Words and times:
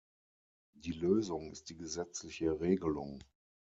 Die 0.73 0.93
Lösung 0.93 1.51
ist 1.51 1.69
die 1.69 1.77
gesetzliche 1.77 2.59
Regelung. 2.59 3.19